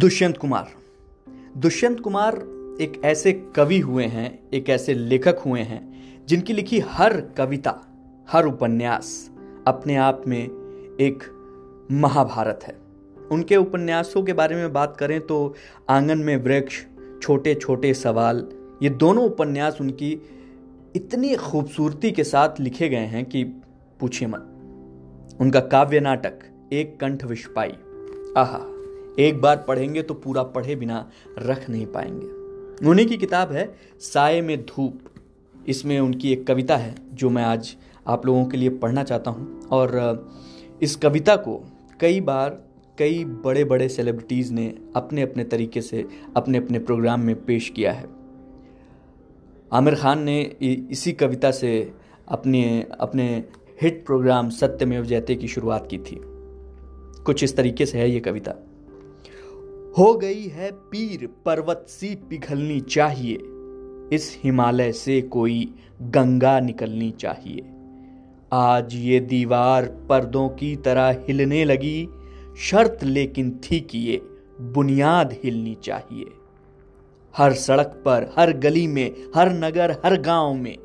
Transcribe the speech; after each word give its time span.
दुष्यंत 0.00 0.36
कुमार। 0.36 0.68
दुष्यंत 1.56 2.00
कुमार 2.00 2.36
एक 2.80 3.00
ऐसे 3.04 3.32
कवि 3.56 3.78
हुए 3.78 4.04
हैं, 4.04 4.50
एक 4.54 4.70
ऐसे 4.70 4.94
लेखक 4.94 5.38
हुए 5.38 5.60
हैं, 5.60 5.82
जिनकी 6.26 6.52
लिखी 6.52 6.78
हर 6.78 7.20
कविता, 7.20 7.80
हर 8.30 8.46
उपन्यास 8.46 9.30
अपने 9.66 9.96
आप 9.96 10.22
में 10.26 10.44
एक 11.00 11.22
महाभारत 11.92 12.60
है। 12.62 12.76
उनके 13.32 13.56
उपन्यासों 13.56 14.22
के 14.22 14.32
बारे 14.32 14.56
में 14.56 14.72
बात 14.72 14.96
करें 14.96 15.20
तो 15.20 15.54
आँगन 15.88 16.18
में 16.18 16.36
वृक्ष 16.36 16.84
छोटे 17.22 17.54
छोटे 17.54 17.94
सवाल, 17.94 18.48
ये 18.82 18.90
दोनों 18.90 19.24
उपन्यास 19.24 19.80
उनकी 19.80 20.22
इतनी 20.96 21.34
खूबसूरती 21.34 22.10
के 22.10 22.24
साथ 22.24 22.60
लिखे 22.60 22.88
गए 22.88 23.06
हैं 23.06 23.24
कि 23.24 23.44
पूछिए 24.00 24.28
मत। 24.28 24.48
उनका 25.40 25.60
काव्य 25.60 26.00
नाटक, 26.00 26.38
एक 26.72 27.00
कंठ 27.00 27.24
विषपाई। 27.24 27.72
आहा। 28.36 28.76
एक 29.20 29.40
बार 29.40 29.64
पढ़ेंगे 29.68 30.02
तो 30.02 30.14
पूरा 30.14 30.42
पढ़े 30.42 30.76
बिना 30.76 31.10
रख 31.38 31.70
नहीं 31.70 31.86
पाएँगे। 31.86 32.26
उन्हीं 32.86 33.06
की 33.06 33.16
किताब 33.16 33.52
है, 33.52 33.74
साय 33.98 34.40
में 34.40 34.62
धूप। 34.62 35.00
इसमें 35.68 36.00
उनकी 36.00 36.32
एक 36.32 36.46
कविता 36.46 36.76
है, 36.76 36.94
जो 37.14 37.30
मैं 37.30 37.42
आज 37.42 37.76
आप 38.06 38.26
लोगों 38.26 38.44
के 38.44 38.56
लिए 38.56 38.68
पढ़ना 38.68 39.02
चाहता 39.02 39.30
हूँ। 39.30 39.62
और 39.62 40.30
इस 40.82 40.96
कविता 40.96 41.36
को 41.36 41.64
कई 42.00 42.20
बार 42.20 42.70
कई 42.98 43.24
बड़े 43.24 43.64
बड़े 43.64 43.88
सेलिब्रिटीज़ 43.88 44.52
ने 44.52 44.78
अपने 44.96 45.22
अपने 45.22 45.44
तरीके 45.44 45.80
से 45.80 46.08
अपने 46.36 46.58
अपने 46.58 46.78
प्रोग्राम 46.78 47.20
में 47.20 47.44
पेश 47.44 47.68
किया 47.68 47.92
है। 47.92 48.06
आमिर 49.72 49.94
खान 49.94 50.22
ने 50.22 50.42
इसी 50.90 51.12
कविता 51.12 51.50
से 51.50 51.92
अपने 52.28 52.86
अपने 53.00 53.44
हिट 53.82 54.06
प्रोग्राम 54.06 54.50
सत्यमेव 54.50 55.04
जयते 55.04 55.34
की 55.34 55.48
शुरुआत 55.48 55.88
की 55.90 55.98
थी। 55.98 56.20
कुछ 57.24 57.44
इस 57.44 57.56
तरीके 57.56 57.86
से 57.86 57.98
है 57.98 58.10
ये 58.10 58.20
कविता। 58.20 58.69
हो 59.98 60.14
गई 60.14 60.46
है 60.46 60.70
पीर 60.72 61.28
पर्वत 61.44 61.86
सी 61.88 62.14
पिघलनी 62.14 62.80
चाहिए। 62.80 63.38
इस 64.16 64.40
हिमालय 64.44 64.92
से 64.92 65.20
कोई 65.20 65.74
गंगा 66.02 66.60
निकलनी 66.60 67.10
चाहिए। 67.10 67.62
आज 68.52 68.94
ये 68.94 69.20
दीवार 69.20 69.84
पर्दों 69.84 70.48
की 70.48 70.76
तरह 70.76 71.24
हिलने 71.28 71.64
लगी, 71.64 72.08
शर्त 72.58 72.98
लेकिन 73.02 73.60
थी 73.64 73.80
कि 73.80 73.98
ये 73.98 74.22
बुनियाद 74.60 75.36
हिलनी 75.44 75.74
चाहिए। 75.74 76.24
हर 77.36 77.52
सड़क 77.52 78.02
पर, 78.04 78.32
हर 78.38 78.52
गली 78.52 78.86
में, 78.86 79.14
हर 79.36 79.52
नगर, 79.52 79.90
हर 80.04 80.20
गाँव 80.20 80.54
में 80.54 80.78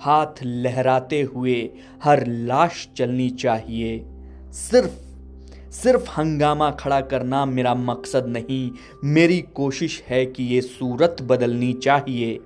हाथ 0.00 0.42
लहराते 0.42 1.22
हुए 1.22 1.70
हर 2.02 2.26
लाश 2.26 2.88
चलनी 2.96 3.30
चाहिए। 3.30 4.04
सिर्फ़ 4.50 5.13
सिर्फ़ 5.82 6.10
हंगामा 6.10 6.70
खड़ा 6.70 7.00
करना 7.00 7.46
मेरा 7.46 7.74
मकसद 7.74 8.26
नहीं। 8.26 8.70
मेरी 9.04 9.40
कोशिश 9.40 10.04
है 10.06 10.26
कि 10.26 10.44
ये 10.44 10.60
सूरत 10.60 11.16
बदलनी 11.22 11.72
चाहिए। 11.72 12.40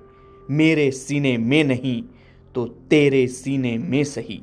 मेरे 0.51 0.91
सीने 0.91 1.37
में 1.37 1.63
नहीं 1.63 2.03
तो 2.55 2.65
तेरे 2.65 3.27
सीने 3.27 3.77
में 3.77 4.03
सही। 4.03 4.41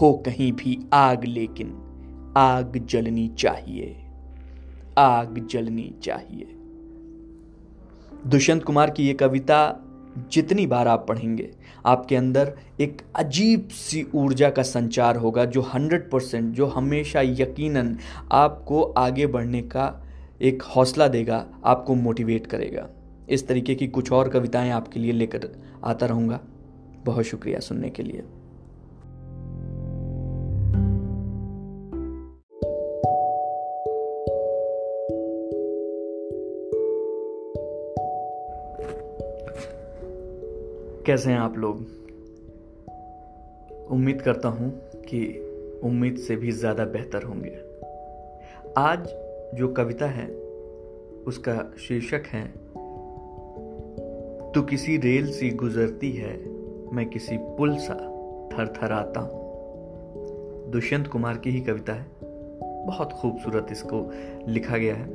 हो 0.00 0.12
कहीं 0.12 0.52
भी 0.52 0.86
आग, 0.92 1.24
लेकिन 1.24 1.80
आग 2.36 2.86
जलनी 2.86 3.28
चाहिए। 3.28 3.96
आग 4.98 5.46
जलनी 5.50 5.94
चाहिए। 6.02 6.46
दुष्यंत 8.26 8.64
कुमार 8.64 8.90
की 8.90 9.06
ये 9.06 9.14
कविता 9.14 9.83
जितनी 10.32 10.66
बार 10.66 10.88
आप 10.88 11.06
पढ़ेंगे, 11.08 11.50
आपके 11.86 12.16
अंदर 12.16 12.52
एक 12.80 13.02
अजीब 13.16 13.68
सी 13.68 14.06
ऊर्जा 14.14 14.50
का 14.50 14.62
संचार 14.62 15.16
होगा 15.16 15.44
जो 15.44 15.60
हंड्रेड 15.60 16.10
परसेंट, 16.10 16.54
जो 16.54 16.66
हमेशा 16.66 17.20
यकीनन 17.20 17.98
आपको 18.32 18.82
आगे 18.82 19.26
बढ़ने 19.26 19.62
का 19.62 20.06
एक 20.42 20.62
हौसला 20.62 21.08
देगा, 21.08 21.46
आपको 21.64 21.94
मोटिवेट 21.94 22.46
करेगा। 22.46 22.88
इस 23.28 23.48
तरीके 23.48 23.74
की 23.74 23.86
कुछ 23.86 24.12
और 24.12 24.28
कविताएँ 24.28 24.70
आपके 24.70 25.00
लिए 25.00 25.12
लेकर 25.12 25.48
आता 25.84 26.06
रहूँगा। 26.06 26.40
बहुत 27.04 27.24
शुक्रिया 27.24 27.60
सुनने 27.60 27.90
के 27.90 28.02
लिए। 28.02 28.22
कैसे 41.06 41.30
हैं 41.30 41.38
आप 41.38 41.58
लोग? 41.58 41.76
उम्मीद 43.90 44.22
करता 44.22 44.48
हूँ 44.48 44.70
कि 44.94 45.40
उम्मीद 45.84 46.16
से 46.16 46.36
भी 46.36 46.52
ज़्यादा 46.52 46.84
बेहतर 46.84 47.22
होंगे। 47.22 47.56
आज 48.78 49.08
जो 49.54 49.68
कविता 49.68 50.06
है, 50.06 50.26
उसका 51.26 51.72
शीर्षक 51.78 52.22
है, 52.26 52.48
तू 54.52 54.62
किसी 54.62 54.96
रेल 54.96 55.32
सी 55.32 55.50
गुजरती 55.50 56.12
है, 56.12 56.48
मैं 56.92 57.06
किसी 57.06 57.36
पुल 57.36 57.76
सा 57.76 57.94
थर 58.52 58.74
थर 58.82 58.92
आता 58.92 59.20
हूँ। 59.20 59.42
दुष्यंत 60.70 61.06
कुमार 61.06 61.36
की 61.36 61.50
ही 61.50 61.60
कविता 61.60 61.92
है। 61.92 62.06
बहुत 62.86 63.12
खूबसूरत 63.12 63.66
इसको 63.72 64.12
लिखा 64.48 64.76
गया 64.76 64.94
है। 64.94 65.06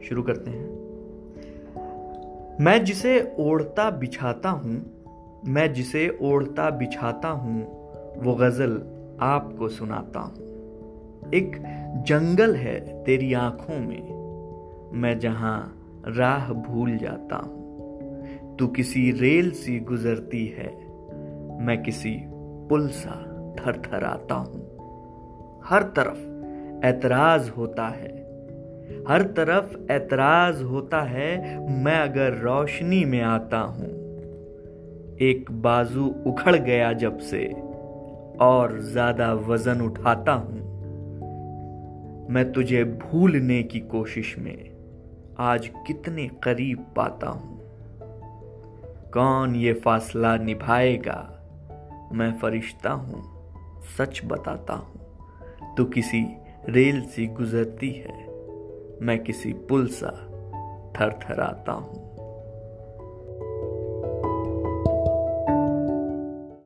शुरू 0.00 0.22
करते 0.22 0.50
हैं। 0.50 0.66
मैं 2.60 2.84
जिसे 2.84 3.34
ओढ़ता 3.38 3.90
बिछाता 3.90 4.48
हूँ 4.48 4.95
मैं 5.44 5.72
जिसे 5.72 6.18
ओढ़ता 6.22 6.70
बिछाता 6.70 7.28
हूँ, 7.28 7.62
वो 8.22 8.34
गज़ल 8.34 8.72
आपको 9.20 9.68
सुनाता 9.68 10.20
हूँ। 10.20 11.32
एक 11.34 11.56
जंगल 12.06 12.54
है 12.54 13.04
तेरी 13.04 13.32
आँखों 13.32 13.78
में, 13.78 15.00
मैं 15.00 15.18
जहाँ 15.18 15.78
राह 16.06 16.52
भूल 16.52 16.96
जाता 16.96 17.36
हूँ। 17.36 18.56
तू 18.56 18.66
किसी 18.66 19.10
रेल 19.10 19.50
सी 19.50 19.80
गुजरती 19.80 20.46
है, 20.46 20.68
मैं 21.60 21.82
किसी 21.82 22.16
पुल 22.68 22.88
सा 22.88 23.22
थर 23.58 23.82
थर 23.86 24.04
आता 24.04 24.34
हूँ। 24.34 24.62
हर 25.64 25.82
तरफ़ 25.82 26.84
ऐतराज 26.86 27.48
होता 27.48 27.88
है, 27.88 28.14
हर 29.08 29.22
तरफ़ 29.22 29.92
ऐतराज 29.92 30.62
होता 30.62 31.02
है, 31.02 31.58
मैं 31.84 31.98
अगर 31.98 32.32
रोशनी 32.32 33.04
में 33.04 33.20
आता 33.22 33.58
हूँ 33.58 33.95
एक 35.20 35.50
बाजू 35.50 36.06
उखड़ 36.26 36.56
गया 36.56 36.92
जब 36.92 37.18
से, 37.18 37.46
और 38.40 38.78
ज़्यादा 38.80 39.32
वज़न 39.32 39.80
उठाता 39.80 40.32
हूँ। 40.32 40.64
मैं 42.30 42.52
तुझे 42.52 42.84
भूलने 42.84 43.62
की 43.62 43.80
कोशिश 43.80 44.38
में 44.38 44.70
आज 45.38 45.70
कितने 45.86 46.28
करीब 46.42 46.78
पाता 46.96 47.26
हूँ। 47.26 47.60
कौन 49.14 49.56
ये 49.56 49.72
फासला 49.72 50.36
निभाएगा? 50.36 51.42
मैं 52.12 52.38
फरिश्ता 52.38 52.90
हूँ, 52.90 53.22
सच 53.98 54.20
बताता 54.24 54.74
हूँ। 54.74 55.74
तो 55.74 55.84
किसी 55.84 56.26
रेल 56.68 57.00
सी 57.00 57.26
गुजरती 57.26 57.90
है, 57.90 58.26
मैं 59.02 59.18
किसी 59.18 59.52
पुल 59.52 59.86
सा 59.86 60.10
थर 60.96 61.20
थर 61.22 61.40
आता 61.40 61.72
हूँ। 61.72 62.15